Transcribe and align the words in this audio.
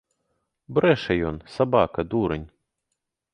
Брэша 0.77 1.17
ён, 1.31 1.37
сабака, 1.57 2.07
дурань. 2.15 2.47